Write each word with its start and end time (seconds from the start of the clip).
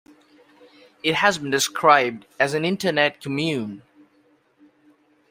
It 1.03 1.13
has 1.13 1.37
been 1.37 1.51
described 1.51 2.25
as 2.39 2.55
an 2.55 2.65
internet 2.65 3.21
commune. 3.21 3.83